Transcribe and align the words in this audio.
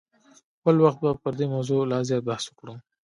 بل 0.63 0.75
وخت 0.83 0.99
به 1.03 1.11
پر 1.21 1.33
دې 1.39 1.45
موضوع 1.53 1.81
لا 1.91 1.99
زیات 2.07 2.23
بحث 2.29 2.43
وکړو. 2.47 2.75